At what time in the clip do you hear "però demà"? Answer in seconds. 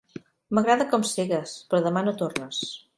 1.69-2.07